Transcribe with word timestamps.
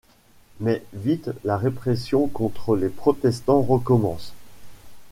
Mais 0.59 0.81
vite 0.93 1.29
la 1.43 1.57
répression 1.57 2.27
contre 2.27 2.75
les 2.75 2.89
protestants 2.89 3.61
recommence. 3.61 4.33